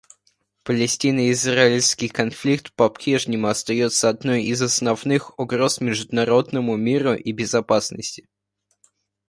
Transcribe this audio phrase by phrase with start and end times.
[0.63, 8.27] Палестино-израильский конфликт попрежнему остается одной из основных угроз международному миру и безопасности.